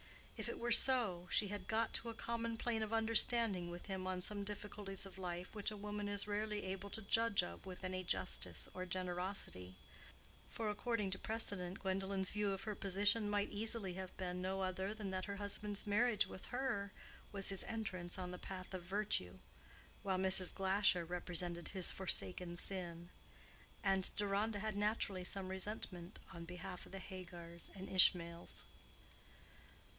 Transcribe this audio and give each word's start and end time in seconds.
If 0.35 0.49
it 0.49 0.57
were 0.57 0.71
so, 0.71 1.27
she 1.29 1.49
had 1.49 1.67
got 1.67 1.93
to 1.93 2.09
a 2.09 2.15
common 2.15 2.57
plane 2.57 2.81
of 2.81 2.91
understanding 2.91 3.69
with 3.69 3.85
him 3.85 4.07
on 4.07 4.23
some 4.23 4.43
difficulties 4.43 5.05
of 5.05 5.19
life 5.19 5.53
which 5.53 5.69
a 5.69 5.77
woman 5.77 6.09
is 6.09 6.27
rarely 6.27 6.63
able 6.63 6.89
to 6.89 7.03
judge 7.03 7.43
of 7.43 7.67
with 7.67 7.83
any 7.83 8.03
justice 8.03 8.67
or 8.73 8.87
generosity; 8.87 9.75
for, 10.49 10.69
according 10.71 11.11
to 11.11 11.19
precedent, 11.19 11.77
Gwendolen's 11.81 12.31
view 12.31 12.49
of 12.51 12.63
her 12.63 12.73
position 12.73 13.29
might 13.29 13.51
easily 13.51 13.93
have 13.93 14.17
been 14.17 14.41
no 14.41 14.61
other 14.61 14.91
than 14.95 15.11
that 15.11 15.25
her 15.25 15.35
husband's 15.35 15.85
marriage 15.85 16.25
with 16.25 16.45
her 16.45 16.91
was 17.31 17.49
his 17.49 17.63
entrance 17.65 18.17
on 18.17 18.31
the 18.31 18.39
path 18.39 18.73
of 18.73 18.81
virtue, 18.81 19.37
while 20.01 20.17
Mrs. 20.17 20.51
Glasher 20.51 21.05
represented 21.05 21.69
his 21.69 21.91
forsaken 21.91 22.57
sin. 22.57 23.09
And 23.83 24.09
Deronda 24.15 24.57
had 24.57 24.75
naturally 24.75 25.23
some 25.23 25.49
resentment 25.49 26.17
on 26.33 26.45
behalf 26.45 26.87
of 26.87 26.91
the 26.91 26.99
Hagars 26.99 27.69
and 27.75 27.87
Ishmaels. 27.87 28.63